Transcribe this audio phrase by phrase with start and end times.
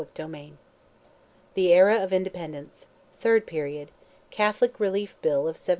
[0.01, 0.53] CHAPTER XI.
[1.53, 5.69] THE ERA OF INDEPENDENCE—THIRD PERIOD—CATHOLIC RELIEF BILL OF 1793.